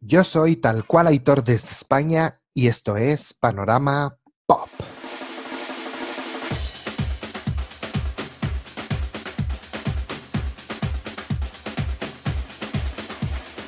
Yo 0.00 0.22
soy 0.22 0.54
tal 0.54 0.84
cual 0.84 1.08
Aitor 1.08 1.42
desde 1.42 1.70
España 1.70 2.40
y 2.54 2.68
esto 2.68 2.96
es 2.96 3.34
Panorama 3.34 4.16
Pop. 4.46 4.68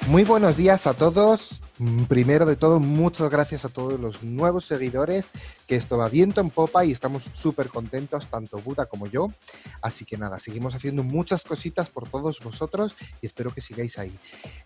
Muy 0.07 0.23
buenos 0.23 0.57
días 0.57 0.87
a 0.87 0.95
todos. 0.95 1.63
Mm, 1.81 2.05
Primero 2.05 2.45
de 2.45 2.57
todo, 2.57 2.79
muchas 2.79 3.31
gracias 3.31 3.65
a 3.65 3.71
todos 3.71 3.99
los 3.99 4.23
nuevos 4.23 4.67
seguidores, 4.67 5.31
que 5.67 5.77
esto 5.77 5.97
va 5.97 6.11
viento 6.11 6.43
en 6.43 6.51
popa 6.51 6.85
y 6.85 6.93
estamos 6.93 7.31
súper 7.33 7.71
contentos, 7.71 8.27
tanto 8.27 8.61
Buda 8.61 8.85
como 8.85 9.07
yo. 9.07 9.33
Así 9.81 10.05
que 10.05 10.19
nada, 10.19 10.39
seguimos 10.39 10.75
haciendo 10.75 11.03
muchas 11.03 11.43
cositas 11.43 11.89
por 11.89 12.07
todos 12.07 12.39
vosotros 12.41 12.95
y 13.23 13.27
espero 13.27 13.55
que 13.55 13.63
sigáis 13.63 13.99
ahí. 13.99 14.15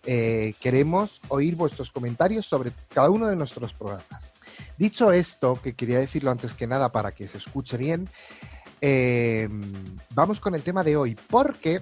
Eh, 0.03 0.55
queremos 0.59 1.21
oír 1.29 1.55
vuestros 1.55 1.89
comentarios 1.89 2.47
sobre 2.47 2.73
cada 2.93 3.09
uno 3.09 3.27
de 3.27 3.37
nuestros 3.37 3.73
programas. 3.73 4.33
Dicho 4.77 5.13
esto, 5.13 5.57
que 5.63 5.73
quería 5.73 5.99
decirlo 5.99 6.31
antes 6.31 6.53
que 6.53 6.67
nada 6.67 6.91
para 6.91 7.13
que 7.13 7.29
se 7.29 7.37
escuche 7.37 7.77
bien, 7.77 8.09
eh, 8.81 9.47
vamos 10.13 10.41
con 10.41 10.53
el 10.53 10.63
tema 10.63 10.83
de 10.83 10.97
hoy, 10.97 11.15
porque 11.29 11.81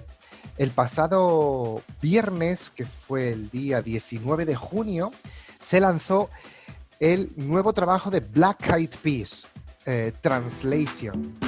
el 0.56 0.70
pasado 0.70 1.82
viernes, 2.00 2.70
que 2.70 2.86
fue 2.86 3.30
el 3.30 3.50
día 3.50 3.82
19 3.82 4.44
de 4.44 4.54
junio, 4.54 5.12
se 5.58 5.80
lanzó 5.80 6.30
el 7.00 7.32
nuevo 7.36 7.72
trabajo 7.72 8.10
de 8.10 8.20
Black 8.20 8.68
Eyed 8.70 8.94
Peas, 9.02 9.46
eh, 9.86 10.12
Translation. 10.20 11.43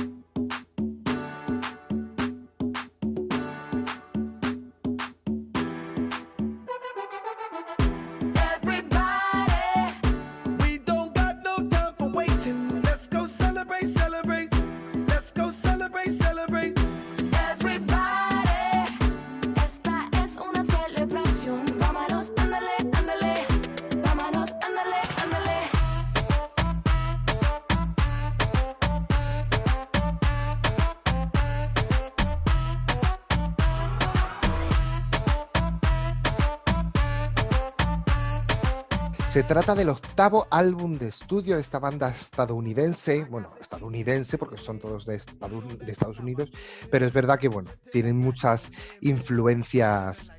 Se 39.37 39.43
trata 39.43 39.75
del 39.75 39.91
octavo 39.91 40.47
álbum 40.51 40.97
de 40.97 41.09
estudio 41.09 41.57
de 41.57 41.61
esta 41.61 41.79
banda 41.79 42.09
estadounidense, 42.09 43.27
bueno, 43.27 43.55
estadounidense 43.61 44.39
porque 44.39 44.57
son 44.57 44.79
todos 44.79 45.05
de, 45.05 45.17
Estados 45.17 46.19
Unidos, 46.19 46.51
pero 46.91 47.05
es 47.05 47.13
verdad 47.13 47.39
que, 47.39 47.49
bueno, 47.49 47.71
tienen 47.93 48.17
muchas 48.17 48.73
influencias 49.03 50.33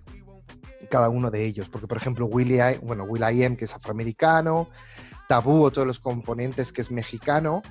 cada 0.89 1.09
uno 1.09 1.29
de 1.29 1.45
ellos, 1.45 1.69
porque 1.69 1.85
por 1.85 1.97
ejemplo 1.97 2.25
Willie, 2.25 2.79
bueno, 2.81 3.03
Will 3.03 3.21
I 3.21 3.55
que 3.55 3.65
es 3.65 3.75
afroamericano, 3.75 4.67
Tabú, 5.27 5.61
otro 5.61 5.83
de 5.83 5.87
los 5.87 5.99
componentes 5.99 6.73
que 6.73 6.81
es 6.81 6.89
mexicano, 6.89 7.61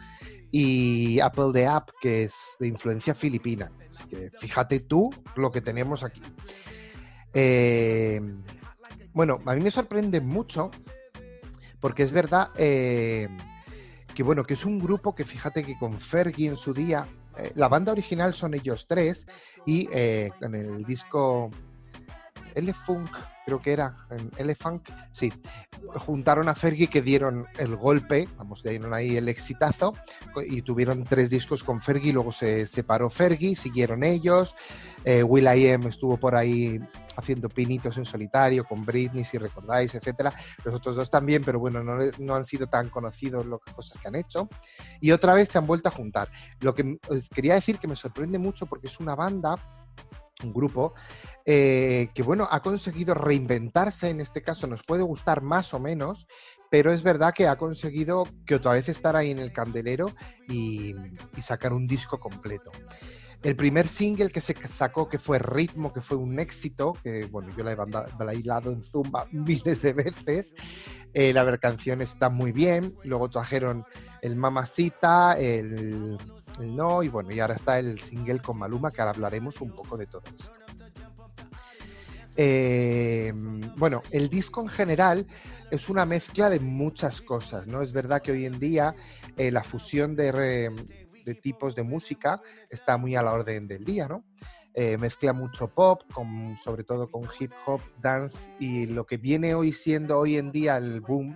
y 0.52 1.18
Apple 1.18 1.50
the 1.52 1.66
App, 1.66 1.90
que 2.00 2.22
es 2.22 2.54
de 2.60 2.68
influencia 2.68 3.16
filipina. 3.16 3.72
Así 3.90 4.04
que 4.04 4.30
fíjate 4.30 4.78
tú 4.78 5.10
lo 5.34 5.50
que 5.50 5.60
tenemos 5.60 6.04
aquí. 6.04 6.22
Eh, 7.34 8.20
bueno, 9.12 9.40
a 9.44 9.56
mí 9.56 9.60
me 9.60 9.72
sorprende 9.72 10.20
mucho 10.20 10.70
porque 11.80 12.02
es 12.02 12.12
verdad 12.12 12.50
eh, 12.56 13.28
que 14.14 14.22
bueno, 14.22 14.44
que 14.44 14.54
es 14.54 14.64
un 14.64 14.78
grupo 14.78 15.14
que 15.14 15.24
fíjate 15.24 15.64
que 15.64 15.78
con 15.78 16.00
Fergie 16.00 16.48
en 16.48 16.56
su 16.56 16.72
día, 16.72 17.06
eh, 17.36 17.52
la 17.54 17.68
banda 17.68 17.92
original 17.92 18.34
son 18.34 18.54
ellos 18.54 18.86
tres 18.88 19.26
y 19.66 19.88
eh, 19.92 20.30
en 20.40 20.54
el 20.54 20.84
disco 20.84 21.50
L-Funk, 22.56 23.16
creo 23.44 23.60
que 23.60 23.72
era, 23.72 23.94
en 24.10 24.30
L-Funk, 24.36 24.88
sí, 25.12 25.32
juntaron 26.06 26.48
a 26.48 26.54
Fergie 26.54 26.88
que 26.88 27.02
dieron 27.02 27.46
el 27.58 27.76
golpe, 27.76 28.28
vamos, 28.36 28.62
dieron 28.62 28.92
ahí 28.92 29.16
el 29.16 29.28
exitazo 29.28 29.94
y 30.48 30.62
tuvieron 30.62 31.04
tres 31.04 31.30
discos 31.30 31.62
con 31.62 31.80
Fergie, 31.80 32.12
luego 32.12 32.32
se 32.32 32.66
separó 32.66 33.10
Fergie, 33.10 33.54
siguieron 33.54 34.02
ellos, 34.02 34.56
eh, 35.04 35.22
Will 35.22 35.44
I 35.44 35.70
Am 35.70 35.86
estuvo 35.86 36.16
por 36.16 36.34
ahí 36.34 36.80
haciendo 37.16 37.48
pinitos 37.48 37.96
en 37.96 38.04
solitario 38.04 38.64
con 38.64 38.84
Britney, 38.84 39.24
si 39.24 39.38
recordáis, 39.38 39.94
etcétera. 39.94 40.32
Los 40.64 40.74
otros 40.74 40.96
dos 40.96 41.10
también, 41.10 41.42
pero 41.44 41.58
bueno, 41.58 41.82
no, 41.82 41.96
no 42.18 42.34
han 42.34 42.44
sido 42.44 42.66
tan 42.66 42.90
conocidos 42.90 43.46
las 43.46 43.60
cosas 43.74 43.98
que 43.98 44.08
han 44.08 44.16
hecho. 44.16 44.48
Y 45.00 45.12
otra 45.12 45.32
vez 45.32 45.48
se 45.48 45.58
han 45.58 45.66
vuelto 45.66 45.88
a 45.88 45.92
juntar. 45.92 46.28
Lo 46.60 46.74
que 46.74 46.98
os 47.08 47.28
quería 47.28 47.54
decir 47.54 47.78
que 47.78 47.88
me 47.88 47.96
sorprende 47.96 48.38
mucho 48.38 48.66
porque 48.66 48.88
es 48.88 49.00
una 49.00 49.14
banda, 49.14 49.56
un 50.42 50.52
grupo, 50.52 50.94
eh, 51.44 52.08
que 52.14 52.22
bueno, 52.22 52.48
ha 52.50 52.60
conseguido 52.60 53.14
reinventarse, 53.14 54.10
en 54.10 54.20
este 54.20 54.42
caso 54.42 54.66
nos 54.66 54.82
puede 54.82 55.02
gustar 55.02 55.42
más 55.42 55.72
o 55.74 55.80
menos, 55.80 56.26
pero 56.70 56.92
es 56.92 57.02
verdad 57.02 57.32
que 57.34 57.46
ha 57.46 57.56
conseguido 57.56 58.28
que 58.46 58.56
otra 58.56 58.72
vez 58.72 58.88
estar 58.88 59.16
ahí 59.16 59.30
en 59.30 59.38
el 59.38 59.52
candelero 59.52 60.14
y, 60.48 60.94
sacar 61.40 61.72
un 61.72 61.86
disco 61.86 62.18
completo. 62.18 62.70
El 63.42 63.54
primer 63.54 63.86
single 63.86 64.30
que 64.30 64.40
se 64.40 64.54
sacó, 64.66 65.08
que 65.08 65.18
fue 65.18 65.38
Ritmo, 65.38 65.92
que 65.92 66.00
fue 66.00 66.16
un 66.16 66.40
éxito, 66.40 66.94
que 67.04 67.26
bueno, 67.26 67.54
yo 67.56 67.62
la 67.62 67.72
he 67.72 67.76
bailado 68.18 68.72
en 68.72 68.82
Zumba 68.82 69.26
miles 69.32 69.82
de 69.82 69.92
veces. 69.92 70.54
Eh, 71.14 71.32
la 71.32 71.56
canción 71.58 72.02
está 72.02 72.28
muy 72.28 72.50
bien. 72.50 72.96
Luego 73.04 73.30
trajeron 73.30 73.84
el 74.22 74.36
Mamacita, 74.36 75.38
el, 75.38 76.18
el 76.60 76.74
No, 76.74 77.02
y 77.02 77.08
bueno, 77.08 77.32
y 77.32 77.40
ahora 77.40 77.54
está 77.54 77.78
el 77.78 77.98
single 77.98 78.40
con 78.40 78.58
Maluma, 78.58 78.90
que 78.90 79.00
ahora 79.00 79.12
hablaremos 79.12 79.60
un 79.60 79.70
poco 79.70 79.96
de 79.96 80.06
todo 80.06 80.22
eso. 80.36 80.52
Eh, 82.36 83.32
bueno, 83.76 84.02
el 84.10 84.28
disco 84.28 84.60
en 84.60 84.68
general 84.68 85.26
es 85.70 85.88
una 85.88 86.04
mezcla 86.04 86.50
de 86.50 86.60
muchas 86.60 87.22
cosas, 87.22 87.66
¿no? 87.66 87.80
Es 87.82 87.92
verdad 87.92 88.20
que 88.20 88.32
hoy 88.32 88.44
en 88.44 88.58
día 88.58 88.94
eh, 89.36 89.50
la 89.50 89.64
fusión 89.64 90.14
de 90.14 90.70
tipos 91.42 91.74
de 91.74 91.82
música 91.82 92.40
está 92.68 92.98
muy 92.98 93.16
a 93.16 93.22
la 93.22 93.32
orden 93.32 93.66
del 93.66 93.84
día, 93.84 94.06
¿no? 94.06 94.24
Eh, 94.78 94.98
mezcla 94.98 95.32
mucho 95.32 95.68
pop, 95.68 96.02
con, 96.12 96.58
sobre 96.58 96.84
todo 96.84 97.10
con 97.10 97.26
hip 97.40 97.50
hop, 97.64 97.80
dance 98.02 98.52
y 98.60 98.84
lo 98.84 99.06
que 99.06 99.16
viene 99.16 99.54
hoy 99.54 99.72
siendo 99.72 100.18
hoy 100.18 100.36
en 100.36 100.52
día 100.52 100.76
el 100.76 101.00
boom, 101.00 101.34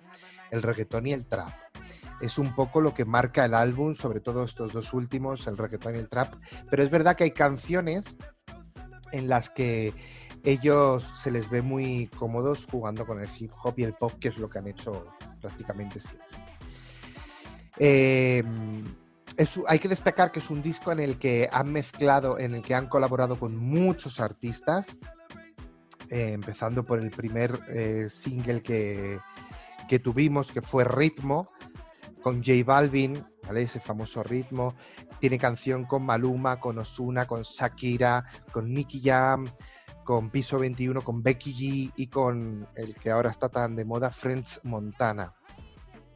el 0.50 0.60
reggaetón 0.60 1.06
y 1.06 1.12
el 1.12 1.25
trap. 1.25 1.50
Es 2.20 2.38
un 2.38 2.54
poco 2.54 2.81
lo 2.81 2.92
que 2.94 3.04
marca 3.04 3.44
el 3.44 3.54
álbum, 3.54 3.94
sobre 3.94 4.20
todo 4.20 4.44
estos 4.44 4.72
dos 4.72 4.92
últimos, 4.92 5.47
el 5.47 5.56
reggaetón 5.56 5.97
y 5.97 5.98
el 5.98 6.08
trap. 6.08 6.34
Pero 6.70 6.82
es 6.82 6.91
verdad 6.91 7.16
que 7.16 7.25
hay 7.25 7.31
canciones 7.31 8.16
en 9.12 9.28
las 9.28 9.50
que 9.50 9.94
ellos 10.44 11.12
se 11.16 11.30
les 11.30 11.50
ve 11.50 11.62
muy 11.62 12.06
cómodos 12.16 12.66
jugando 12.70 13.06
con 13.06 13.20
el 13.20 13.28
hip 13.38 13.53
hop 13.62 13.75
y 13.78 13.84
el 13.84 13.94
pop, 13.94 14.12
que 14.20 14.28
es 14.28 14.38
lo 14.38 14.48
que 14.48 14.59
han 14.59 14.66
hecho 14.69 15.06
prácticamente 15.41 15.98
siempre. 16.00 16.26
Es- 19.36 19.60
hay 19.66 19.78
que 19.78 19.88
destacar 19.88 20.32
que 20.32 20.41
es 20.41 20.50
un 20.50 20.60
disco 20.62 20.92
en 20.92 21.00
el 21.00 21.19
que 21.19 21.48
han 21.50 21.72
mezclado, 21.72 22.38
en 22.38 22.54
el 22.54 22.62
que 22.62 22.75
han 22.75 22.88
colaborado 22.88 23.38
con 23.38 23.56
muchos 23.56 24.20
artistas, 24.20 24.98
eh, 26.10 26.32
empezando 26.32 26.84
por 26.84 26.98
el 27.00 27.10
primer 27.10 27.59
eh, 27.69 28.09
single 28.10 28.60
que, 28.60 29.19
que 29.88 29.98
tuvimos, 29.98 30.50
que 30.50 30.60
fue 30.60 30.84
Ritmo, 30.84 31.50
con 32.22 32.42
J 32.44 32.64
Balvin, 32.64 33.24
¿vale? 33.44 33.62
ese 33.62 33.80
famoso 33.80 34.22
ritmo. 34.22 34.74
Tiene 35.18 35.38
canción 35.38 35.84
con 35.84 36.04
Maluma, 36.04 36.60
con 36.60 36.78
Osuna, 36.78 37.26
con 37.26 37.42
Shakira, 37.42 38.24
con 38.52 38.72
Nicky 38.72 39.00
Jam, 39.02 39.50
con 40.04 40.30
Piso 40.30 40.58
21, 40.58 41.02
con 41.02 41.22
Becky 41.22 41.52
G 41.52 41.92
y 41.96 42.06
con 42.08 42.66
el 42.74 42.94
que 42.94 43.10
ahora 43.10 43.30
está 43.30 43.48
tan 43.48 43.76
de 43.76 43.84
moda, 43.84 44.10
Friends 44.10 44.60
Montana. 44.64 45.34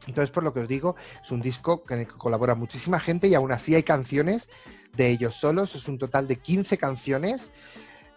Entonces, 0.07 0.31
por 0.31 0.43
lo 0.43 0.53
que 0.53 0.61
os 0.61 0.69
digo, 0.69 0.97
es 1.23 1.31
un 1.31 1.41
disco 1.41 1.85
en 1.89 2.01
el 2.01 2.07
que 2.07 2.15
colabora 2.15 2.55
muchísima 2.55 3.01
gente 3.01 3.29
y 3.29 3.35
aún 3.35 3.53
así 3.53 3.75
hay 3.75 3.83
canciones 3.83 4.51
de 4.97 5.09
ellos 5.09 5.37
solos. 5.37 5.75
Es 5.75 5.89
un 5.89 5.99
total 5.99 6.29
de 6.29 6.37
15 6.37 6.77
canciones 6.79 7.53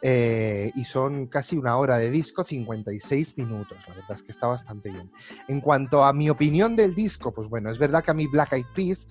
eh, 0.01 0.71
y 0.75 0.83
son 0.83 1.27
casi 1.27 1.57
una 1.57 1.77
hora 1.77 1.97
de 1.97 2.09
disco, 2.09 2.43
56 2.43 3.37
minutos. 3.37 3.77
La 3.87 3.93
verdad 3.93 4.11
es 4.11 4.23
que 4.23 4.31
está 4.31 4.47
bastante 4.47 4.89
bien. 4.91 5.11
En 5.47 5.61
cuanto 5.61 6.03
a 6.03 6.13
mi 6.13 6.29
opinión 6.29 6.75
del 6.75 6.93
disco, 6.93 7.33
pues 7.33 7.47
bueno, 7.47 7.71
es 7.71 7.79
verdad 7.79 8.03
que 8.03 8.11
a 8.11 8.13
mí 8.13 8.27
Black 8.27 8.53
Eyed 8.53 8.65
Peas, 8.75 9.07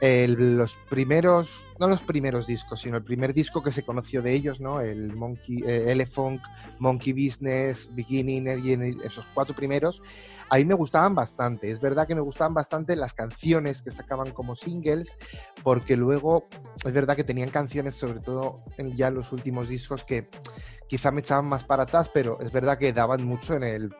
el- 0.00 0.56
los 0.56 0.76
primeros, 0.90 1.64
no 1.78 1.88
los 1.88 2.02
primeros 2.02 2.46
discos, 2.46 2.80
sino 2.80 2.96
el 2.96 3.04
primer 3.04 3.32
disco 3.32 3.62
que 3.62 3.70
se 3.70 3.84
conoció 3.84 4.22
de 4.22 4.32
ellos, 4.32 4.60
¿no? 4.60 4.80
El 4.80 5.14
Monkey, 5.14 5.58
eh, 5.66 5.90
Elephant, 5.92 6.42
Monkey 6.78 7.12
Business, 7.12 7.88
Beginning, 7.94 8.48
esos 9.04 9.26
cuatro 9.34 9.54
primeros, 9.54 10.02
a 10.50 10.56
mí 10.56 10.64
me 10.64 10.74
gustaban 10.74 11.14
bastante. 11.14 11.70
Es 11.70 11.80
verdad 11.80 12.06
que 12.06 12.14
me 12.14 12.20
gustaban 12.20 12.54
bastante 12.54 12.96
las 12.96 13.14
canciones 13.14 13.82
que 13.82 13.90
sacaban 13.90 14.32
como 14.32 14.56
singles, 14.56 15.16
porque 15.62 15.96
luego 15.96 16.48
es 16.84 16.92
verdad 16.92 17.16
que 17.16 17.24
tenían 17.24 17.50
canciones, 17.50 17.94
sobre 17.94 18.20
todo 18.20 18.62
en 18.78 18.94
ya 18.96 19.10
los 19.10 19.32
últimos 19.32 19.68
discos, 19.68 20.04
que 20.04 20.28
quizá 20.88 21.10
me 21.10 21.20
echaban 21.20 21.46
más 21.46 21.64
para 21.64 21.84
atrás, 21.84 22.10
pero 22.12 22.40
es 22.40 22.52
verdad 22.52 22.78
que 22.78 22.92
daban 22.92 23.24
mucho 23.24 23.54
en 23.54 23.62
el 23.62 23.90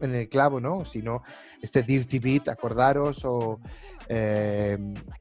en 0.00 0.14
el 0.14 0.28
clavo, 0.28 0.60
¿no? 0.60 0.84
Sino 0.84 1.22
este 1.60 1.82
Dirty 1.82 2.18
Beat, 2.18 2.48
acordaros, 2.48 3.24
o 3.24 3.60
eh, 4.08 4.76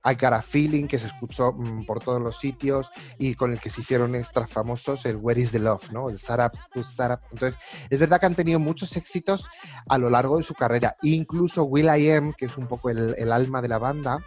I 0.05 0.13
Got 0.15 0.33
a 0.33 0.41
Feeling, 0.41 0.87
que 0.87 0.97
se 0.97 1.07
escuchó 1.07 1.53
mm, 1.53 1.85
por 1.85 2.03
todos 2.03 2.21
los 2.21 2.37
sitios 2.37 2.91
y 3.17 3.35
con 3.35 3.51
el 3.51 3.59
que 3.59 3.69
se 3.69 3.81
hicieron 3.81 4.15
extra 4.15 4.47
famosos 4.47 5.05
el 5.05 5.17
Where 5.17 5.39
is 5.39 5.51
the 5.51 5.59
Love, 5.59 5.91
¿no? 5.91 6.09
El 6.09 6.19
Sarap 6.19 6.55
to 6.73 6.83
Sarap. 6.83 7.21
Entonces, 7.31 7.59
es 7.89 7.99
verdad 7.99 8.19
que 8.19 8.25
han 8.25 8.35
tenido 8.35 8.59
muchos 8.59 8.95
éxitos 8.97 9.47
a 9.87 9.97
lo 9.97 10.09
largo 10.09 10.37
de 10.37 10.43
su 10.43 10.53
carrera. 10.53 10.95
Incluso 11.01 11.63
Will 11.65 11.85
I 11.85 12.11
Am, 12.11 12.33
que 12.33 12.45
es 12.45 12.57
un 12.57 12.67
poco 12.67 12.89
el, 12.89 13.15
el 13.17 13.31
alma 13.31 13.61
de 13.61 13.67
la 13.67 13.77
banda, 13.77 14.19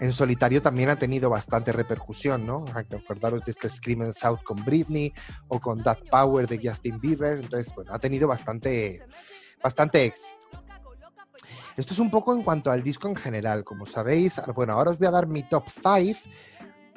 en 0.00 0.12
solitario 0.12 0.60
también 0.60 0.90
ha 0.90 0.96
tenido 0.96 1.30
bastante 1.30 1.72
repercusión, 1.72 2.46
¿no? 2.46 2.64
Acordaros 2.74 3.44
de 3.44 3.50
este 3.50 3.68
Screaming 3.68 4.12
South 4.12 4.40
con 4.44 4.64
Britney 4.64 5.12
o 5.48 5.60
con 5.60 5.82
That 5.82 5.98
Power 6.10 6.46
de 6.46 6.60
Justin 6.62 7.00
Bieber. 7.00 7.38
Entonces, 7.38 7.74
bueno, 7.74 7.92
ha 7.92 7.98
tenido 7.98 8.28
bastante, 8.28 9.02
bastante 9.62 10.04
éxito. 10.04 10.36
Esto 11.76 11.92
es 11.92 11.98
un 11.98 12.10
poco 12.10 12.34
en 12.34 12.42
cuanto 12.42 12.70
al 12.70 12.82
disco 12.82 13.08
en 13.08 13.16
general. 13.16 13.64
Como 13.64 13.86
sabéis, 13.86 14.40
bueno, 14.54 14.72
ahora 14.72 14.90
os 14.90 14.98
voy 14.98 15.08
a 15.08 15.10
dar 15.10 15.26
mi 15.26 15.42
top 15.42 15.64
5, 15.68 16.20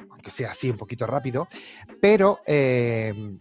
aunque 0.10 0.32
sea 0.32 0.52
así 0.52 0.70
un 0.70 0.78
poquito 0.78 1.06
rápido, 1.06 1.48
pero 2.02 2.40
eh, 2.46 3.38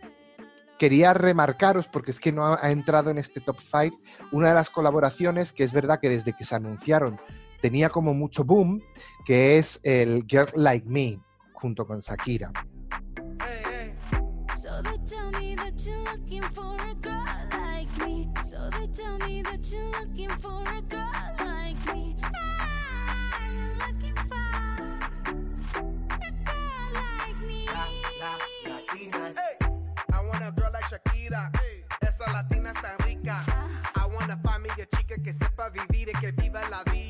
quería 0.78 1.14
remarcaros, 1.14 1.86
porque 1.88 2.10
es 2.10 2.18
que 2.18 2.32
no 2.32 2.54
ha 2.54 2.70
entrado 2.70 3.10
en 3.10 3.18
este 3.18 3.40
top 3.40 3.58
5, 3.60 4.00
una 4.32 4.48
de 4.48 4.54
las 4.54 4.70
colaboraciones 4.70 5.52
que 5.52 5.62
es 5.62 5.72
verdad 5.72 6.00
que 6.00 6.08
desde 6.08 6.32
que 6.32 6.44
se 6.44 6.56
anunciaron 6.56 7.20
tenía 7.60 7.88
como 7.88 8.14
mucho 8.14 8.44
boom, 8.44 8.82
que 9.24 9.58
es 9.58 9.80
el 9.82 10.24
Girl 10.26 10.50
Like 10.54 10.86
Me, 10.88 11.20
junto 11.52 11.86
con 11.86 12.00
Shakira. 12.00 12.50
Hey, 13.40 13.62
hey. 13.64 13.94
So 14.54 14.82
they 14.82 14.98
tell 15.06 15.30
me 15.40 15.54
that 15.56 15.80
you're 15.86 16.02
looking 16.04 16.42
for 16.52 16.76
a 16.82 16.94
girl 16.94 17.24
like 17.52 17.88
me. 18.04 18.28
So 18.42 18.70
they 18.70 18.88
tell 18.88 19.18
me 19.18 19.42
that 19.42 19.70
you're 19.70 19.90
looking 20.00 20.30
for 20.40 20.62
a 20.66 20.82
girl 20.82 21.12
like 21.38 21.76
me. 21.94 22.16
Ah, 22.22 23.40
you're 23.52 23.76
looking 23.86 24.16
for 24.16 24.34
a 26.16 26.30
girl 26.44 26.92
like 26.94 27.40
me. 27.46 27.66
Hey, 29.34 29.56
I 30.12 30.26
want 30.26 30.42
a 30.42 30.52
girl 30.52 30.70
like 30.72 30.84
Shakira. 30.84 31.52
Esa 32.00 32.32
latina 32.32 32.72
está 32.72 32.96
rica. 33.06 33.44
I 33.94 34.06
wanna 34.12 34.36
find 34.42 34.62
me 34.62 34.70
a 34.70 34.86
chica 34.96 35.16
que 35.22 35.32
sepa 35.32 35.70
vivir 35.70 36.08
y 36.08 36.12
que 36.20 36.32
viva 36.32 36.60
la 36.68 36.82
vida. 36.84 37.07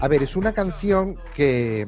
A 0.00 0.08
ver, 0.08 0.22
es 0.22 0.36
una 0.36 0.52
canción 0.52 1.16
que 1.34 1.86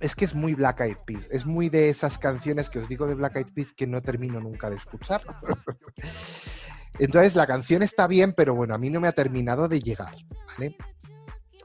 es 0.00 0.16
que 0.16 0.24
es 0.24 0.34
muy 0.34 0.54
Black 0.54 0.80
Eyed 0.80 0.96
Peas. 1.06 1.28
Es 1.30 1.46
muy 1.46 1.68
de 1.68 1.88
esas 1.88 2.18
canciones 2.18 2.68
que 2.68 2.80
os 2.80 2.88
digo 2.88 3.06
de 3.06 3.14
Black 3.14 3.36
Eyed 3.36 3.52
Peas 3.54 3.72
que 3.72 3.86
no 3.86 4.02
termino 4.02 4.40
nunca 4.40 4.68
de 4.68 4.76
escuchar. 4.76 5.22
Entonces 6.98 7.36
la 7.36 7.46
canción 7.46 7.82
está 7.82 8.06
bien, 8.08 8.34
pero 8.36 8.54
bueno, 8.54 8.74
a 8.74 8.78
mí 8.78 8.90
no 8.90 9.00
me 9.00 9.08
ha 9.08 9.12
terminado 9.12 9.68
de 9.68 9.80
llegar, 9.80 10.14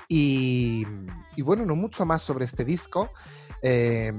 y 0.07 0.85
bueno, 1.41 1.65
no 1.65 1.75
mucho 1.75 2.05
más 2.05 2.21
sobre 2.21 2.45
este 2.45 2.63
disco. 2.63 3.09
Eh, 3.61 4.13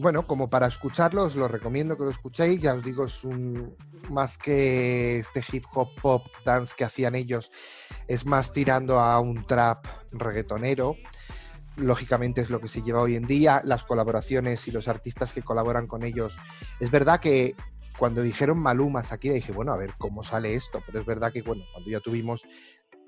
bueno, 0.00 0.26
como 0.26 0.48
para 0.48 0.66
escucharlo, 0.66 1.24
os 1.24 1.36
lo 1.36 1.48
recomiendo 1.48 1.96
que 1.96 2.04
lo 2.04 2.10
escuchéis. 2.10 2.60
Ya 2.60 2.74
os 2.74 2.84
digo, 2.84 3.06
es 3.06 3.24
un 3.24 3.76
más 4.08 4.38
que 4.38 5.18
este 5.18 5.44
hip 5.52 5.64
hop 5.74 5.88
pop 6.00 6.26
dance 6.44 6.74
que 6.76 6.84
hacían 6.84 7.14
ellos, 7.14 7.50
es 8.08 8.26
más 8.26 8.52
tirando 8.52 8.98
a 8.98 9.20
un 9.20 9.44
trap 9.46 9.84
reggaetonero. 10.12 10.96
Lógicamente 11.76 12.40
es 12.40 12.50
lo 12.50 12.60
que 12.60 12.68
se 12.68 12.82
lleva 12.82 13.00
hoy 13.00 13.16
en 13.16 13.26
día. 13.26 13.62
Las 13.64 13.84
colaboraciones 13.84 14.66
y 14.68 14.70
los 14.70 14.88
artistas 14.88 15.32
que 15.32 15.42
colaboran 15.42 15.86
con 15.86 16.02
ellos. 16.02 16.38
Es 16.80 16.90
verdad 16.90 17.20
que 17.20 17.54
cuando 17.96 18.22
dijeron 18.22 18.58
Maluma 18.58 19.02
aquí 19.10 19.28
dije, 19.30 19.52
bueno, 19.52 19.72
a 19.72 19.76
ver 19.76 19.94
cómo 19.96 20.22
sale 20.22 20.54
esto. 20.54 20.82
Pero 20.84 21.00
es 21.00 21.06
verdad 21.06 21.32
que, 21.32 21.42
bueno, 21.42 21.64
cuando 21.72 21.90
ya 21.90 22.00
tuvimos 22.00 22.44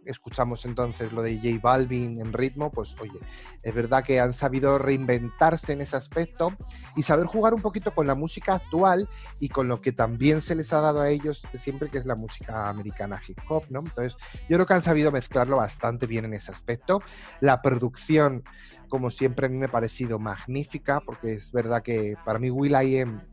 escuchamos 0.07 0.65
entonces 0.65 1.13
lo 1.13 1.23
de 1.23 1.37
J 1.37 1.59
Balvin 1.63 2.21
en 2.21 2.33
ritmo, 2.33 2.71
pues 2.71 2.97
oye, 3.01 3.19
es 3.63 3.75
verdad 3.75 4.05
que 4.05 4.21
han 4.21 4.33
sabido 4.33 4.79
reinventarse 4.79 5.73
en 5.73 5.83
ese 5.83 5.97
aspecto 5.97 6.53
y 6.97 7.03
saber 7.03 7.27
jugar 7.27 7.55
un 7.55 7.63
poquito 7.63 7.95
con 7.95 8.07
la 8.07 8.15
música 8.15 8.55
actual 8.55 9.09
y 9.41 9.49
con 9.49 9.69
lo 9.69 9.81
que 9.81 9.93
también 9.93 10.41
se 10.41 10.55
les 10.55 10.73
ha 10.73 10.81
dado 10.81 11.01
a 11.01 11.11
ellos 11.11 11.43
siempre, 11.55 11.91
que 11.91 11.99
es 11.99 12.07
la 12.07 12.15
música 12.15 12.69
americana 12.69 13.21
hip 13.27 13.39
hop, 13.49 13.65
¿no? 13.71 13.81
Entonces, 13.81 14.17
yo 14.49 14.57
creo 14.57 14.67
que 14.67 14.75
han 14.75 14.83
sabido 14.83 15.13
mezclarlo 15.13 15.57
bastante 15.57 16.07
bien 16.07 16.25
en 16.25 16.35
ese 16.35 16.53
aspecto. 16.53 17.03
La 17.41 17.63
producción, 17.63 18.45
como 18.89 19.11
siempre, 19.11 19.47
a 19.47 19.49
mí 19.49 19.59
me 19.59 19.67
ha 19.67 19.71
parecido 19.71 20.19
magnífica, 20.19 21.01
porque 21.01 21.33
es 21.35 21.53
verdad 21.53 21.83
que 21.83 22.17
para 22.25 22.39
mí 22.39 22.51
Will 22.51 22.73
I 22.73 23.01
Am 23.01 23.32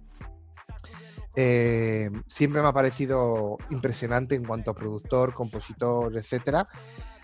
eh, 1.41 2.09
siempre 2.27 2.61
me 2.61 2.67
ha 2.67 2.73
parecido 2.73 3.57
impresionante 3.69 4.35
en 4.35 4.43
cuanto 4.43 4.71
a 4.71 4.75
productor, 4.75 5.33
compositor, 5.33 6.17
etcétera. 6.17 6.67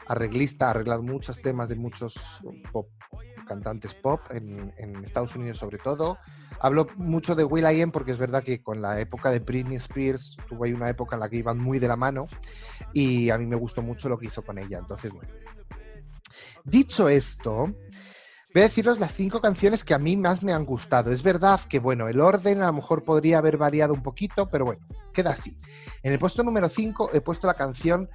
Arreglista, 0.07 0.67
ha 0.67 0.69
arreglado 0.69 1.03
muchos 1.03 1.41
temas 1.41 1.67
de 1.67 1.75
muchos 1.75 2.39
cantantes 3.45 3.93
pop 3.93 4.21
en, 4.29 4.71
Estados 5.03 5.35
Unidos 5.35 5.57
sobre 5.57 5.79
todo. 5.79 6.17
Hablo 6.61 6.87
mucho 6.95 7.35
de 7.35 7.43
Will 7.43 7.65
I 7.69 7.81
Am 7.81 7.91
porque 7.91 8.13
es 8.13 8.17
verdad 8.17 8.41
que 8.41 8.63
con 8.63 8.81
la 8.81 9.01
época 9.01 9.31
de 9.31 9.39
Britney 9.39 9.75
Spears 9.75 10.37
tuvo 10.47 10.63
ahí 10.63 10.71
una 10.71 10.89
época 10.89 11.17
en 11.17 11.19
la 11.19 11.27
que 11.27 11.35
iban 11.35 11.57
muy 11.57 11.79
de 11.79 11.89
la 11.89 11.97
mano 11.97 12.27
y 12.93 13.29
a 13.31 13.37
mí 13.37 13.45
me 13.45 13.57
gustó 13.57 13.81
mucho 13.81 14.07
lo 14.07 14.17
que 14.17 14.27
hizo 14.27 14.43
con 14.43 14.57
ella. 14.57 14.77
Entonces, 14.77 15.11
bueno. 15.11 15.29
Dicho 16.63 17.09
esto, 17.09 17.67
Voy 18.55 18.61
a 18.61 18.67
deciros 18.67 19.01
las 19.01 19.13
cinco 19.13 19.41
canciones 19.41 19.83
que 19.83 19.93
a 19.93 19.99
mí 19.99 20.15
más 20.15 20.41
me 20.41 20.53
han 20.53 20.63
gustado. 20.63 21.11
Es 21.11 21.23
verdad 21.23 21.59
que, 21.67 21.77
bueno, 21.77 22.07
el 22.07 22.21
orden 22.21 22.61
a 22.61 22.67
lo 22.67 22.71
mejor 22.71 23.03
podría 23.03 23.39
haber 23.39 23.57
variado 23.57 23.93
un 23.93 24.01
poquito, 24.01 24.47
pero 24.47 24.63
bueno, 24.63 24.81
queda 25.11 25.31
así. 25.31 25.57
En 26.03 26.13
el 26.13 26.19
puesto 26.19 26.41
número 26.41 26.69
5 26.69 27.09
he 27.11 27.19
puesto 27.19 27.47
la 27.47 27.55
canción 27.55 28.09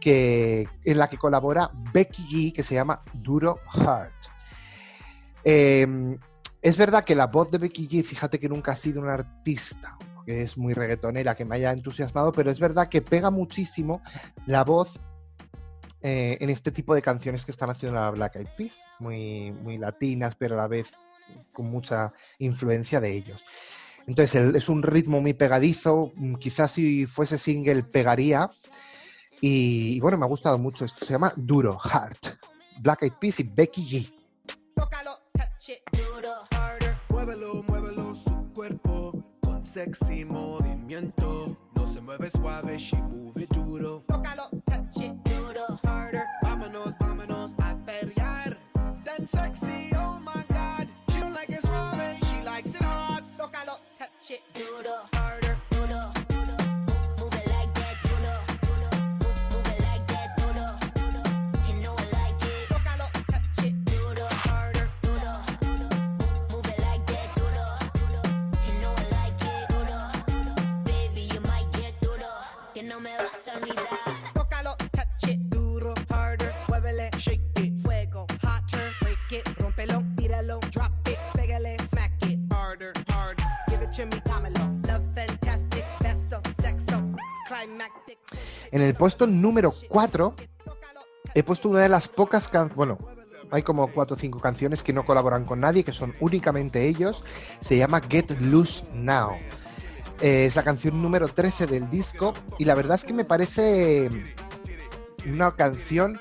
que, 0.00 0.66
en 0.84 0.98
la 0.98 1.08
que 1.08 1.16
colabora 1.16 1.70
Becky 1.92 2.26
G, 2.26 2.52
que 2.52 2.64
se 2.64 2.74
llama 2.74 3.04
Duro 3.12 3.60
Heart. 3.72 4.16
Eh, 5.44 5.86
es 6.60 6.76
verdad 6.76 7.04
que 7.04 7.14
la 7.14 7.28
voz 7.28 7.52
de 7.52 7.58
Becky 7.58 7.88
G, 7.88 8.02
fíjate 8.02 8.40
que 8.40 8.48
nunca 8.48 8.72
ha 8.72 8.76
sido 8.76 9.00
una 9.00 9.14
artista 9.14 9.96
que 10.26 10.42
es 10.42 10.58
muy 10.58 10.74
reggaetonera, 10.74 11.36
que 11.36 11.44
me 11.44 11.54
haya 11.54 11.70
entusiasmado, 11.70 12.32
pero 12.32 12.50
es 12.50 12.58
verdad 12.58 12.88
que 12.88 13.00
pega 13.00 13.30
muchísimo 13.30 14.02
la 14.46 14.64
voz 14.64 14.98
eh, 16.04 16.36
en 16.40 16.50
este 16.50 16.70
tipo 16.70 16.94
de 16.94 17.02
canciones 17.02 17.44
que 17.44 17.50
están 17.50 17.70
haciendo 17.70 17.98
la 17.98 18.10
Black 18.10 18.36
Eyed 18.36 18.46
Peas, 18.56 18.84
muy, 19.00 19.50
muy 19.50 19.78
latinas, 19.78 20.36
pero 20.36 20.54
a 20.54 20.58
la 20.58 20.68
vez 20.68 20.92
con 21.52 21.66
mucha 21.66 22.12
influencia 22.38 23.00
de 23.00 23.12
ellos. 23.12 23.44
Entonces 24.06 24.34
el- 24.34 24.54
es 24.54 24.68
un 24.68 24.82
ritmo 24.82 25.20
muy 25.20 25.32
pegadizo, 25.32 26.12
mm, 26.14 26.34
quizás 26.34 26.70
si 26.72 27.06
fuese 27.06 27.38
single 27.38 27.82
pegaría. 27.82 28.48
Y, 29.40 29.96
y 29.96 30.00
bueno, 30.00 30.16
me 30.18 30.24
ha 30.24 30.28
gustado 30.28 30.58
mucho. 30.58 30.84
Esto 30.84 31.04
se 31.04 31.12
llama 31.12 31.32
Duro, 31.36 31.78
Heart. 31.78 32.36
Black 32.80 33.02
Eyed 33.02 33.12
Peas 33.20 33.40
y 33.40 33.44
Becky 33.44 33.82
G. 33.88 34.14
Tócalo, 34.76 35.18
touch 35.32 35.70
it, 35.70 35.78
duro, 35.98 36.34
harder. 36.50 36.94
Muévelo, 37.08 37.62
muévelo 37.62 38.14
su 38.14 38.52
cuerpo 38.52 39.24
con 39.42 39.64
sexy 39.64 40.24
movimiento. 40.24 41.56
No 41.74 41.88
se 41.92 42.00
mueve 42.00 42.30
suave, 42.30 42.76
she 42.78 42.96
Shake 77.18 77.40
it, 77.60 77.72
fuego, 77.82 78.26
hotter. 78.42 78.92
Break 79.00 79.18
it, 79.30 79.48
rompelo, 79.58 80.02
tíralo, 80.16 80.60
drop 80.70 80.92
it, 81.08 81.18
pégale, 81.34 81.76
smack 81.88 82.12
it, 82.26 82.38
harder, 82.52 82.92
harder. 83.08 83.44
Give 83.68 83.82
it 83.82 83.92
to 83.92 84.06
me, 84.06 84.20
dámelo. 84.24 84.60
Love 84.88 85.04
fantastic, 85.14 85.84
beso, 86.00 86.40
sexo, 86.60 87.02
climactic. 87.46 88.18
En 88.72 88.82
el 88.82 88.94
puesto 88.94 89.26
número 89.26 89.72
4 89.88 90.34
he 91.34 91.42
puesto 91.42 91.68
una 91.68 91.80
de 91.80 91.88
las 91.88 92.08
pocas 92.08 92.48
canciones, 92.48 92.76
bueno, 92.76 92.98
hay 93.50 93.62
como 93.62 93.86
cuatro 93.88 94.16
o 94.16 94.18
cinco 94.18 94.40
canciones 94.40 94.82
que 94.82 94.92
no 94.92 95.04
colaboran 95.04 95.44
con 95.44 95.60
nadie, 95.60 95.84
que 95.84 95.92
son 95.92 96.14
únicamente 96.20 96.88
ellos. 96.88 97.24
Se 97.60 97.76
llama 97.76 98.00
Get 98.08 98.30
Loose 98.40 98.84
Now. 98.92 99.32
Eh, 100.20 100.46
es 100.46 100.56
la 100.56 100.62
canción 100.62 101.00
número 101.00 101.28
13 101.28 101.66
del 101.66 101.88
disco 101.90 102.34
y 102.58 102.64
la 102.64 102.74
verdad 102.74 102.96
es 102.96 103.04
que 103.04 103.12
me 103.12 103.24
parece 103.24 104.10
una 105.26 105.54
canción 105.54 106.20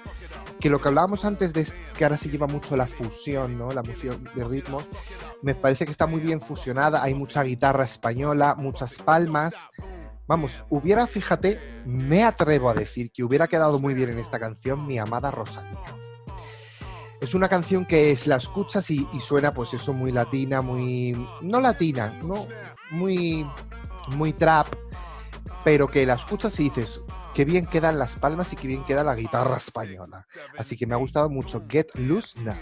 que 0.63 0.69
lo 0.69 0.79
que 0.79 0.87
hablábamos 0.87 1.25
antes 1.25 1.51
de 1.51 1.59
es- 1.59 1.75
que 1.97 2.05
ahora 2.05 2.15
se 2.15 2.29
lleva 2.29 2.47
mucho 2.47 2.77
la 2.77 2.87
fusión, 2.87 3.57
¿no? 3.57 3.69
La 3.71 3.83
fusión 3.83 4.29
de 4.33 4.45
ritmos, 4.45 4.85
me 5.41 5.55
parece 5.55 5.83
que 5.83 5.91
está 5.91 6.07
muy 6.07 6.21
bien 6.21 6.39
fusionada, 6.39 7.03
hay 7.03 7.13
mucha 7.13 7.43
guitarra 7.43 7.83
española, 7.83 8.55
muchas 8.57 8.97
palmas. 8.99 9.55
Vamos, 10.25 10.63
hubiera, 10.69 11.05
fíjate, 11.05 11.59
me 11.85 12.23
atrevo 12.23 12.69
a 12.69 12.73
decir 12.73 13.11
que 13.11 13.25
hubiera 13.25 13.49
quedado 13.49 13.77
muy 13.77 13.93
bien 13.93 14.11
en 14.11 14.19
esta 14.19 14.39
canción 14.39 14.87
mi 14.87 14.97
amada 14.97 15.31
Rosalía. 15.31 15.81
Es 17.19 17.33
una 17.33 17.49
canción 17.49 17.85
que 17.85 18.15
si 18.15 18.29
la 18.29 18.37
escuchas 18.37 18.89
y, 18.89 19.05
y 19.11 19.19
suena, 19.19 19.51
pues 19.51 19.73
eso, 19.73 19.91
muy 19.91 20.13
latina, 20.13 20.61
muy. 20.61 21.27
No 21.41 21.59
latina, 21.59 22.13
no. 22.23 22.47
Muy. 22.89 23.45
Muy 24.15 24.31
trap, 24.31 24.67
pero 25.65 25.87
que 25.89 26.05
la 26.05 26.13
escuchas 26.13 26.57
y 26.61 26.69
dices, 26.69 27.01
qué 27.33 27.45
bien 27.45 27.65
quedan 27.65 27.99
las 27.99 28.15
palmas 28.15 28.53
y 28.53 28.55
qué 28.55 28.67
bien 28.67 28.83
queda 28.83 29.03
la 29.03 29.15
guitarra 29.15 29.57
española. 29.57 30.27
Así 30.57 30.77
que 30.77 30.85
me 30.85 30.93
ha 30.93 30.97
gustado 30.97 31.29
mucho 31.29 31.63
Get 31.67 31.87
Loose 31.95 32.39
Now. 32.41 32.55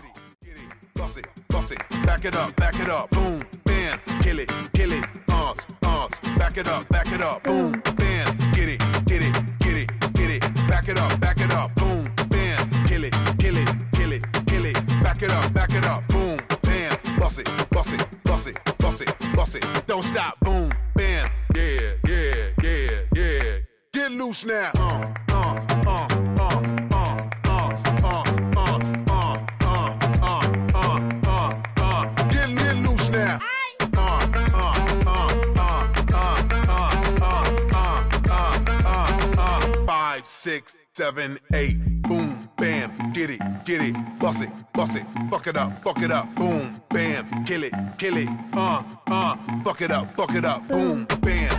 Seven, 41.11 41.37
eight. 41.53 41.77
Boom, 42.03 42.49
bam, 42.57 43.11
get 43.11 43.29
it, 43.29 43.41
get 43.65 43.81
it, 43.81 43.95
bust 44.19 44.41
it, 44.41 44.49
bust 44.73 44.95
it, 44.95 45.03
fuck 45.29 45.45
it 45.47 45.57
up, 45.57 45.83
fuck 45.83 46.01
it 46.01 46.11
up, 46.11 46.33
boom, 46.35 46.81
bam, 46.89 47.43
kill 47.45 47.63
it, 47.63 47.73
kill 47.97 48.17
it, 48.17 48.29
uh, 48.53 48.83
uh, 49.07 49.35
fuck 49.63 49.81
it 49.81 49.91
up, 49.91 50.15
fuck 50.15 50.33
it 50.35 50.45
up, 50.45 50.65
boom, 50.67 51.05
bam, 51.21 51.50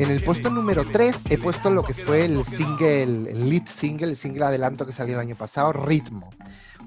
En 0.00 0.10
el 0.10 0.24
puesto 0.24 0.48
número 0.48 0.80
kill 0.80 0.92
it, 0.92 0.96
3 0.96 1.30
he 1.30 1.36
puesto 1.36 1.70
lo 1.70 1.82
que 1.82 1.92
fue 1.92 2.24
el 2.24 2.42
single, 2.46 3.30
el 3.30 3.50
lead 3.50 3.66
single, 3.66 4.06
el 4.06 4.16
single 4.16 4.46
adelanto 4.46 4.86
que 4.86 4.94
salió 4.94 5.16
el 5.16 5.20
año 5.20 5.36
pasado, 5.36 5.74
Ritmo, 5.74 6.30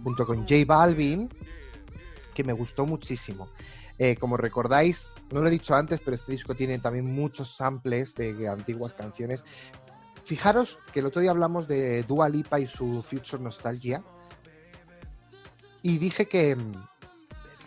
junto 0.03 0.25
con 0.25 0.47
J 0.47 0.65
Balvin, 0.65 1.29
que 2.33 2.43
me 2.43 2.53
gustó 2.53 2.87
muchísimo. 2.87 3.49
Eh, 3.99 4.15
como 4.15 4.35
recordáis, 4.35 5.11
no 5.31 5.41
lo 5.41 5.47
he 5.47 5.51
dicho 5.51 5.75
antes, 5.75 6.01
pero 6.01 6.15
este 6.15 6.31
disco 6.31 6.55
tiene 6.55 6.79
también 6.79 7.05
muchos 7.05 7.55
samples 7.55 8.15
de 8.15 8.47
antiguas 8.47 8.95
canciones. 8.95 9.45
Fijaros 10.23 10.79
que 10.91 11.01
el 11.01 11.05
otro 11.05 11.21
día 11.21 11.29
hablamos 11.29 11.67
de 11.67 12.01
Dua 12.01 12.27
Lipa 12.29 12.59
y 12.59 12.65
su 12.65 13.03
Future 13.03 13.43
Nostalgia. 13.43 14.03
Y 15.83 15.99
dije 15.99 16.25
que. 16.25 16.55
mm, 16.55 16.71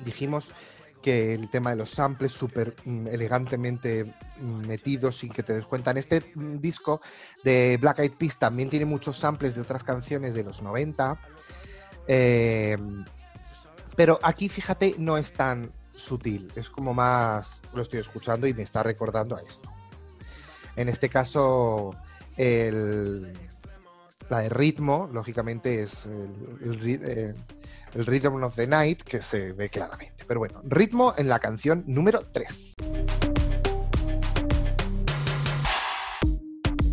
Dijimos 0.05 0.51
que 1.03 1.35
el 1.35 1.49
tema 1.51 1.71
de 1.71 1.77
los 1.77 1.91
samples 1.91 2.33
súper 2.33 2.75
mm, 2.85 3.07
elegantemente 3.07 4.13
metidos 4.41 5.19
sin 5.19 5.31
que 5.31 5.43
te 5.43 5.55
des 5.55 5.65
cuenta. 5.65 5.91
En 5.91 5.99
este 5.99 6.33
mm, 6.35 6.59
disco 6.59 7.01
de 7.45 7.79
Black 7.81 8.01
Eyed 8.01 8.13
Peas 8.13 8.39
también 8.39 8.71
tiene 8.71 8.85
muchos 8.85 9.19
samples 9.19 9.55
de 9.55 9.63
otras 9.63 9.85
canciones 9.85 10.35
de 10.35 10.45
los 10.45 10.63
90. 10.63 11.19
eh, 12.09 12.79
pero 13.97 14.19
aquí, 14.23 14.49
fíjate, 14.51 14.95
no 14.99 15.17
es 15.17 15.33
tan 15.33 15.73
sutil. 15.95 16.53
Es 16.55 16.69
como 16.69 16.93
más. 16.93 17.63
Lo 17.75 17.83
estoy 17.83 18.01
escuchando 18.01 18.47
y 18.47 18.53
me 18.53 18.63
está 18.63 18.83
recordando 18.83 19.37
a 19.37 19.41
esto. 19.41 19.73
En 20.77 20.91
este 20.91 21.09
caso, 21.09 21.97
el, 22.37 23.33
la 24.29 24.41
de 24.41 24.49
ritmo, 24.51 25.09
lógicamente, 25.11 25.81
es 25.81 26.05
el, 26.05 26.31
el 26.63 27.01
eh, 27.03 27.35
el 27.95 28.05
Rhythm 28.05 28.43
of 28.43 28.55
the 28.57 28.67
Night, 28.67 29.03
que 29.03 29.23
se 29.23 29.53
ve 29.53 29.71
claramente. 29.71 30.25
Pero 30.27 30.41
bueno, 30.41 30.61
ritmo 30.65 31.15
en 31.17 31.29
la 31.29 31.39
canción 31.39 31.83
número 31.87 32.27
3. 32.33 32.75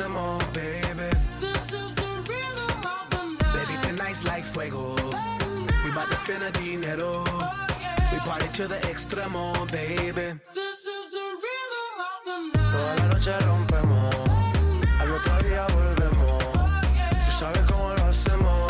Lo 0.00 0.06
hacemos, 0.06 0.52
baby. 0.52 1.10
This 1.40 1.72
is 1.72 1.94
the 1.94 2.06
rhythm 2.28 2.84
of 2.84 3.10
the 3.10 3.22
night. 3.38 3.66
Baby, 3.66 3.74
tonight's 3.82 4.24
like 4.24 4.44
fuego. 4.44 4.94
We 5.84 5.90
bout 5.94 6.08
to 6.10 6.16
spend 6.16 6.42
a 6.42 6.50
dinero. 6.52 7.24
We 8.12 8.18
party 8.20 8.48
to 8.54 8.68
the 8.68 8.76
extremo, 8.88 9.52
baby. 9.70 10.38
This 10.54 10.86
is 10.86 11.10
the 11.10 11.26
rhythm 11.44 11.96
of 12.08 12.18
the 12.24 12.36
night. 12.58 12.72
Toda 12.72 12.94
la 12.96 13.06
noche 13.12 13.38
rompemos, 13.40 14.14
al 15.00 15.12
otro 15.12 15.38
día 15.42 15.66
volvemos. 15.74 16.44
Tú 17.26 17.32
sabes 17.38 17.62
cómo 17.68 17.94
lo 17.94 18.04
hacemos, 18.06 18.69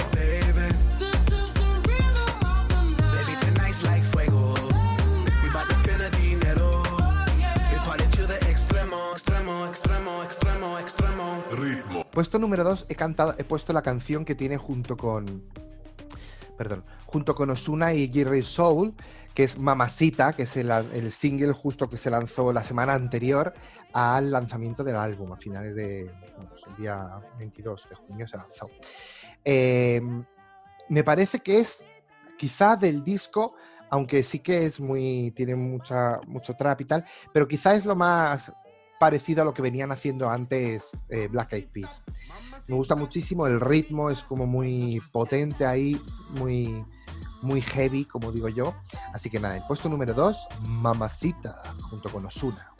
Puesto 12.21 12.39
número 12.39 12.65
2 12.65 12.85
he 12.91 12.95
cantado, 12.97 13.35
he 13.39 13.45
puesto 13.45 13.73
la 13.73 13.81
canción 13.81 14.27
que 14.27 14.35
tiene 14.35 14.59
junto 14.59 14.95
con. 14.95 15.43
Perdón, 16.59 16.85
junto 17.07 17.35
con 17.35 17.49
Osuna 17.49 17.95
y 17.95 18.13
Jerry 18.13 18.43
Soul, 18.43 18.93
que 19.33 19.45
es 19.45 19.59
Mamacita, 19.59 20.35
que 20.35 20.43
es 20.43 20.55
el, 20.59 20.71
el 20.71 21.11
single 21.13 21.53
justo 21.53 21.89
que 21.89 21.97
se 21.97 22.11
lanzó 22.11 22.53
la 22.53 22.63
semana 22.63 22.93
anterior 22.93 23.55
al 23.95 24.31
lanzamiento 24.31 24.85
del 24.85 24.97
álbum, 24.97 25.33
a 25.33 25.39
finales 25.39 25.75
de. 25.75 26.13
pues 26.47 26.63
el 26.67 26.77
día 26.77 27.23
22 27.39 27.89
de 27.89 27.95
junio 27.95 28.29
se 28.29 28.37
lanzó. 28.37 28.69
Eh, 29.43 30.03
me 30.91 31.03
parece 31.03 31.39
que 31.39 31.61
es 31.61 31.87
quizá 32.37 32.77
del 32.77 33.03
disco, 33.03 33.55
aunque 33.89 34.23
sí 34.23 34.41
que 34.41 34.67
es 34.67 34.79
muy. 34.79 35.31
tiene 35.35 35.57
mucha, 35.57 36.21
mucho 36.27 36.53
trap 36.53 36.83
y 36.83 36.85
tal, 36.85 37.03
pero 37.33 37.49
quizá 37.49 37.75
es 37.75 37.87
lo 37.87 37.97
más 37.97 38.53
parecido 39.01 39.41
a 39.41 39.45
lo 39.47 39.55
que 39.55 39.63
venían 39.63 39.91
haciendo 39.93 40.29
antes 40.29 40.97
eh, 41.09 41.27
Black 41.29 41.55
Eyed 41.55 41.69
Peas. 41.73 42.03
Me 42.69 42.75
gusta 42.75 42.95
muchísimo, 42.95 43.47
el 43.47 43.59
ritmo 43.59 44.11
es 44.11 44.23
como 44.23 44.47
muy 44.47 45.01
potente 45.11 45.65
ahí, 45.65 45.99
muy, 46.35 46.85
muy 47.41 47.63
heavy, 47.63 48.05
como 48.05 48.31
digo 48.31 48.51
yo. 48.51 48.75
Así 49.15 49.31
que 49.31 49.41
nada, 49.41 49.57
el 49.57 49.63
puesto 49.67 49.89
número 49.89 50.13
2, 50.13 50.49
Mamacita, 50.61 51.63
junto 51.89 52.11
con 52.11 52.27
Osuna. 52.27 52.75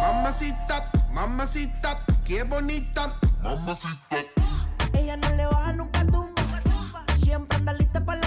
Mamacita, 0.00 0.92
mamacita, 1.12 2.04
qué 2.24 2.44
bonita. 2.44 3.18
Ella 4.92 5.16
no 5.16 5.30
le 5.30 5.46
baja 5.46 5.72
nunca 5.72 6.06
tumba. 6.06 6.62
Siempre 7.18 7.58
anda 7.58 7.72
lista 7.72 8.04
para 8.04 8.23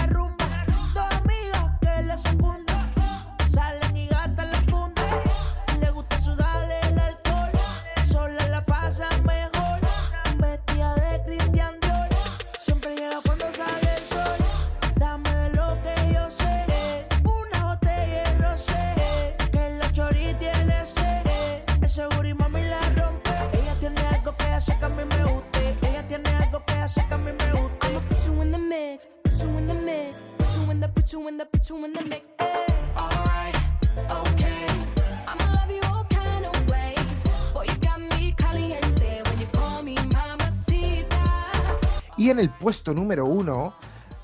Y 42.16 42.30
en 42.30 42.38
el 42.38 42.50
puesto 42.50 42.94
número 42.94 43.26
uno. 43.26 43.74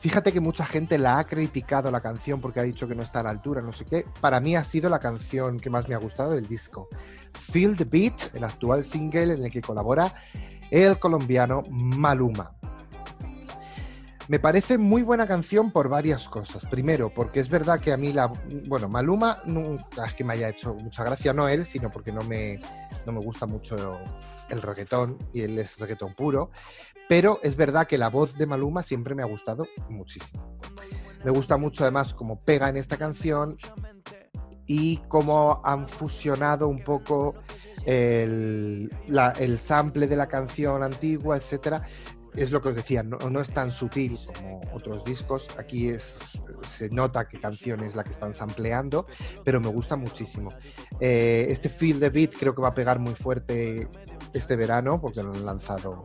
Fíjate 0.01 0.33
que 0.33 0.41
mucha 0.41 0.67
gente 0.67 0.99
la 0.99 1.19
ha 1.19 1.25
criticado 1.25 1.91
la 1.91 2.01
canción 2.01 2.41
porque 2.41 2.61
ha 2.61 2.63
dicho 2.63 2.87
que 2.87 2.95
no 2.95 3.03
está 3.03 3.21
a 3.21 3.23
la 3.23 3.31
altura, 3.31 3.63
no 3.63 3.73
sé 3.73 3.87
qué. 3.87 4.05
Para 4.21 4.41
mí 4.41 4.57
ha 4.57 4.65
sido 4.65 4.91
la 4.91 4.99
canción 4.99 5.59
que 5.61 5.71
más 5.71 5.89
me 5.89 5.95
ha 5.95 5.99
gustado 5.99 6.33
del 6.33 6.47
disco. 6.47 6.89
Feel 7.33 7.77
the 7.77 7.85
Beat, 7.85 8.35
el 8.35 8.45
actual 8.45 8.85
single 8.85 9.35
en 9.35 9.45
el 9.45 9.51
que 9.51 9.63
colabora 9.63 10.13
el 10.71 10.99
colombiano 10.99 11.63
Maluma. 11.71 12.55
Me 14.29 14.39
parece 14.39 14.79
muy 14.79 15.03
buena 15.03 15.27
canción 15.27 15.71
por 15.71 15.89
varias 15.89 16.29
cosas. 16.29 16.65
Primero, 16.65 17.11
porque 17.11 17.41
es 17.41 17.51
verdad 17.51 17.79
que 17.79 17.93
a 17.93 17.97
mí 17.97 18.13
la. 18.13 18.33
Bueno, 18.67 18.89
Maluma 18.89 19.43
es 20.07 20.15
que 20.15 20.25
me 20.25 20.33
haya 20.33 20.49
hecho 20.49 20.75
mucha 20.75 21.05
gracia, 21.05 21.35
no 21.35 21.47
él, 21.49 21.65
sino 21.67 21.91
porque 21.91 22.11
no 22.11 22.23
me, 22.23 22.59
no 23.05 23.13
me 23.13 23.21
gusta 23.21 23.45
mucho 23.47 23.99
el 24.49 24.63
reggaetón 24.63 25.19
y 25.33 25.43
él 25.43 25.59
es 25.59 25.79
reggaetón 25.79 26.15
puro. 26.15 26.51
Pero 27.07 27.39
es 27.43 27.55
verdad 27.57 27.87
que 27.87 27.99
la 27.99 28.09
voz 28.09 28.39
de 28.39 28.47
Maluma 28.47 28.83
siempre 28.83 29.15
me 29.15 29.23
ha 29.23 29.27
gustado 29.27 29.67
muchísimo. 29.91 30.59
Me 31.23 31.31
gusta 31.31 31.59
mucho 31.59 31.85
además 31.85 32.15
cómo 32.15 32.41
pega 32.41 32.69
en 32.69 32.79
esta 32.79 32.97
canción 32.97 33.59
y 34.67 34.99
cómo 35.09 35.61
han 35.65 35.87
fusionado 35.87 36.69
un 36.69 36.83
poco 36.83 37.35
el, 37.85 38.91
el 39.39 39.59
sample 39.59 40.07
de 40.07 40.17
la 40.17 40.29
canción 40.29 40.83
antigua, 40.83 41.37
etcétera. 41.37 41.83
Es 42.35 42.51
lo 42.51 42.61
que 42.61 42.71
os 42.71 42.75
decía, 42.75 43.03
no, 43.03 43.41
es 43.41 43.51
tan 43.51 43.71
sutil 43.71 44.19
como 44.35 44.61
otros 44.73 45.05
discos. 45.05 45.49
Aquí 45.57 45.91
se 45.99 46.91
nota 46.91 47.29
qué 47.29 47.39
canción 47.39 47.83
es 47.85 47.95
la 47.95 48.03
que 48.03 48.11
están 48.11 48.35
sampleando, 48.35 49.07
pero 49.45 49.61
me 49.61 49.69
gusta 49.69 49.97
muchísimo. 49.97 50.51
Eh, 51.01 51.47
este 51.49 51.69
Feel 51.69 52.01
the 52.01 52.11
Beat 52.11 52.35
creo 52.39 52.55
que 52.55 52.63
va 52.63 52.69
a 52.69 52.75
pegar 52.75 52.99
muy 52.99 53.15
fuerte 53.15 53.89
este 54.33 54.57
verano 54.57 55.01
porque 55.01 55.23
lo 55.23 55.33
han 55.33 55.45
lanzado. 55.45 56.03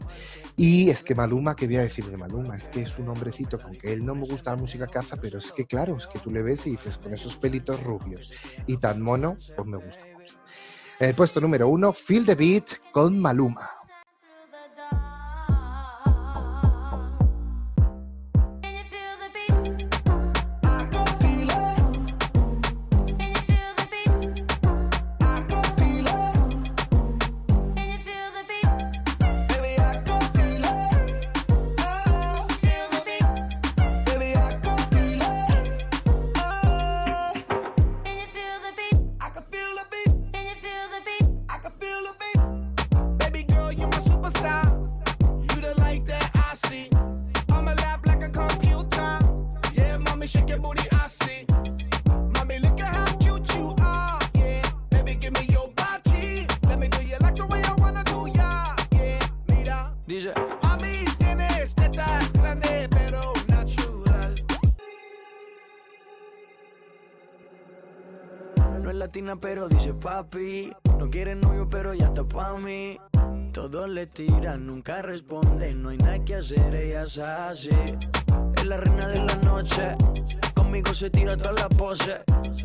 Y 0.56 0.90
es 0.90 1.04
que 1.04 1.16
Maluma, 1.16 1.56
¿qué 1.56 1.66
voy 1.66 1.78
a 1.78 1.82
decir 1.82 2.06
de 2.06 2.18
Maluma? 2.18 2.56
Es 2.58 2.70
que 2.70 2.82
es 2.82 3.00
un 3.00 3.10
hombrecito 3.10 3.58
con 3.58 3.72
que 3.72 3.94
él 3.94 4.06
no 4.06 4.14
me 4.14 4.26
gusta 4.26 4.52
la 4.52 4.58
música 4.58 4.88
hace, 4.94 5.18
pero 5.18 5.40
es 5.40 5.52
que 5.52 5.66
claro, 5.66 5.98
es 5.98 6.06
que 6.06 6.20
tú 6.20 6.32
le 6.32 6.44
ves 6.44 6.68
y 6.68 6.72
dices 6.72 6.98
con 6.98 7.14
esos 7.14 7.38
pelitos 7.38 7.82
rubios 7.84 8.34
y 8.68 8.78
tan 8.78 9.02
mono, 9.02 9.38
pues 9.56 9.68
me 9.68 9.78
gusta 9.78 10.04
mucho. 10.14 10.36
El 11.00 11.16
puesto 11.16 11.40
número 11.40 11.70
uno, 11.70 11.94
Feel 11.94 12.26
the 12.26 12.36
Beat 12.36 12.92
con 12.92 13.18
Maluma. 13.20 13.79
Latina 69.10 69.36
pero 69.36 69.68
dice 69.68 69.92
papi. 69.92 70.72
No 71.00 71.10
quiere 71.10 71.34
novio 71.34 71.68
pero 71.68 71.96
ya 71.96 72.08
está 72.10 72.24
pa' 72.24 72.56
mí. 72.58 73.00
Todos 73.52 73.90
le 73.90 74.06
tiran, 74.06 74.68
nunca 74.68 75.02
responde. 75.02 75.74
No 75.74 75.90
hay 75.90 75.98
nada 75.98 76.24
que 76.24 76.36
hacer, 76.36 76.76
ella 76.76 77.02
es 77.02 77.18
así. 77.18 77.70
Es 78.56 78.66
la 78.66 78.78
reina 78.78 79.08
de 79.08 79.26
la 79.26 79.36
noche. 79.38 79.96
Conmigo 80.54 80.94
se 80.94 81.10
tira 81.10 81.36
toda 81.36 81.54
la 81.54 81.70
pose. 81.70 82.20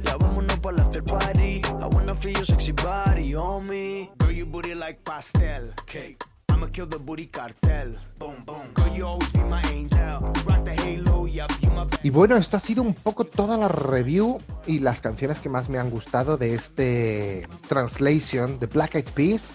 Ya 0.04 0.16
vámonos 0.18 0.58
para 0.60 0.82
after 0.82 1.02
party. 1.02 1.62
I 1.80 1.86
wanna 1.90 2.14
feel 2.14 2.34
your 2.34 2.44
sexy 2.44 2.72
body 2.72 3.34
me. 3.62 4.10
Girl, 4.18 4.30
your 4.30 4.46
booty 4.46 4.74
like 4.74 5.02
pastel 5.02 5.72
cake. 5.86 6.22
I'ma 6.50 6.66
kill 6.66 6.86
the 6.86 6.98
booty 6.98 7.26
cartel. 7.26 7.96
Boom, 8.18 8.44
boom. 8.44 8.66
Girl, 8.74 8.94
you 8.94 9.06
always 9.06 9.32
be 9.32 9.38
my 9.44 9.62
angel. 9.72 10.20
Rock 10.44 10.63
Y 12.02 12.10
bueno, 12.10 12.36
esto 12.36 12.56
ha 12.56 12.60
sido 12.60 12.82
un 12.82 12.94
poco 12.94 13.24
toda 13.24 13.56
la 13.58 13.68
review 13.68 14.38
y 14.66 14.78
las 14.78 15.00
canciones 15.00 15.40
que 15.40 15.48
más 15.48 15.68
me 15.68 15.78
han 15.78 15.90
gustado 15.90 16.36
de 16.36 16.54
este 16.54 17.48
translation 17.68 18.58
de 18.58 18.66
Black 18.66 18.94
Eyed 18.94 19.08
Peas, 19.14 19.54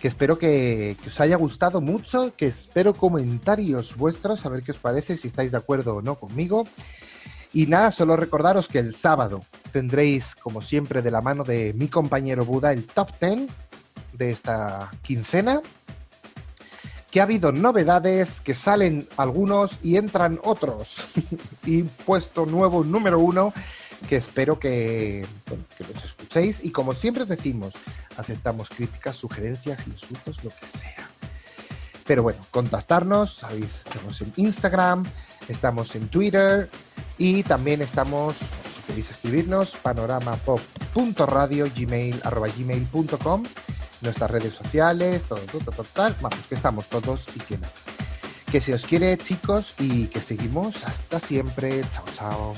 que 0.00 0.08
espero 0.08 0.38
que, 0.38 0.96
que 1.02 1.08
os 1.08 1.20
haya 1.20 1.36
gustado 1.36 1.80
mucho, 1.80 2.34
que 2.36 2.46
espero 2.46 2.94
comentarios 2.94 3.96
vuestros, 3.96 4.46
a 4.46 4.50
ver 4.50 4.62
qué 4.62 4.72
os 4.72 4.78
parece, 4.78 5.16
si 5.16 5.28
estáis 5.28 5.50
de 5.50 5.56
acuerdo 5.56 5.96
o 5.96 6.02
no 6.02 6.16
conmigo. 6.16 6.66
Y 7.52 7.66
nada, 7.66 7.90
solo 7.90 8.16
recordaros 8.16 8.68
que 8.68 8.78
el 8.78 8.92
sábado 8.92 9.40
tendréis, 9.72 10.36
como 10.36 10.60
siempre, 10.60 11.00
de 11.00 11.10
la 11.10 11.22
mano 11.22 11.42
de 11.42 11.72
mi 11.72 11.88
compañero 11.88 12.44
Buda, 12.44 12.72
el 12.72 12.86
top 12.86 13.10
10 13.20 13.48
de 14.12 14.30
esta 14.30 14.90
quincena. 15.02 15.62
Que 17.10 17.20
ha 17.20 17.24
habido 17.24 17.52
novedades, 17.52 18.40
que 18.40 18.54
salen 18.54 19.08
algunos 19.16 19.78
y 19.82 19.96
entran 19.96 20.40
otros. 20.42 21.06
y 21.64 21.82
puesto 21.82 22.46
nuevo 22.46 22.84
número 22.84 23.18
uno, 23.18 23.52
que 24.08 24.16
espero 24.16 24.58
que, 24.58 25.26
que 25.78 25.84
los 25.84 26.04
escuchéis. 26.04 26.64
Y 26.64 26.70
como 26.70 26.94
siempre 26.94 27.22
os 27.22 27.28
decimos, 27.28 27.74
aceptamos 28.16 28.68
críticas, 28.68 29.16
sugerencias, 29.16 29.86
insultos, 29.86 30.42
lo 30.44 30.50
que 30.50 30.68
sea. 30.68 31.08
Pero 32.06 32.22
bueno, 32.22 32.40
contactarnos, 32.50 33.32
sabéis, 33.34 33.78
estamos 33.86 34.20
en 34.20 34.32
Instagram, 34.36 35.04
estamos 35.48 35.94
en 35.96 36.06
Twitter 36.08 36.70
y 37.18 37.42
también 37.42 37.82
estamos, 37.82 38.36
si 38.36 38.82
queréis 38.86 39.10
escribirnos, 39.10 39.76
panoramapop.radio, 39.76 41.66
gmail, 41.74 42.20
arroba 42.22 42.48
gmail.com, 42.48 43.42
nuestras 44.06 44.30
redes 44.30 44.54
sociales, 44.54 45.24
todo, 45.24 45.40
todo, 45.40 45.70
todo, 45.70 45.86
tal, 45.92 46.16
vamos, 46.20 46.46
que 46.46 46.54
estamos 46.54 46.88
todos 46.88 47.26
y 47.34 47.40
que 47.40 47.58
nada. 47.58 47.72
Que 48.50 48.60
se 48.60 48.72
os 48.72 48.86
quiere, 48.86 49.16
chicos, 49.18 49.74
y 49.78 50.06
que 50.06 50.22
seguimos 50.22 50.84
hasta 50.84 51.20
siempre. 51.20 51.82
Chao, 51.90 52.04
chao. 52.12 52.54